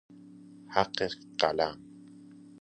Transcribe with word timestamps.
حق 0.73 0.99
قلم 1.39 1.77